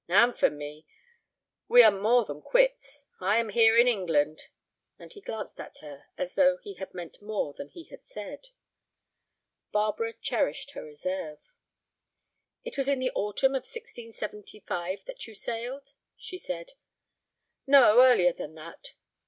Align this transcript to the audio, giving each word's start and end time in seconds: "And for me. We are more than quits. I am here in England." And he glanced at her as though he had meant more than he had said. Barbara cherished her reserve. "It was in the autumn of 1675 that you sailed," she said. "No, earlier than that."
"And 0.09 0.35
for 0.35 0.49
me. 0.49 0.87
We 1.67 1.83
are 1.83 1.91
more 1.91 2.25
than 2.25 2.41
quits. 2.41 3.05
I 3.19 3.37
am 3.37 3.49
here 3.49 3.77
in 3.77 3.87
England." 3.87 4.47
And 4.97 5.13
he 5.13 5.21
glanced 5.21 5.59
at 5.59 5.77
her 5.81 6.07
as 6.17 6.33
though 6.33 6.57
he 6.57 6.73
had 6.73 6.95
meant 6.95 7.21
more 7.21 7.53
than 7.53 7.67
he 7.69 7.83
had 7.83 8.03
said. 8.03 8.47
Barbara 9.71 10.13
cherished 10.13 10.71
her 10.71 10.83
reserve. 10.83 11.37
"It 12.65 12.77
was 12.77 12.87
in 12.87 12.97
the 12.97 13.11
autumn 13.11 13.53
of 13.53 13.67
1675 13.71 15.05
that 15.05 15.27
you 15.27 15.35
sailed," 15.35 15.93
she 16.17 16.39
said. 16.39 16.71
"No, 17.67 18.01
earlier 18.01 18.33
than 18.33 18.55
that." 18.55 18.95